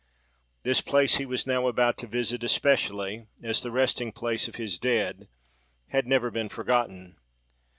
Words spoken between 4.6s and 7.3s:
dead, had never been forgotten.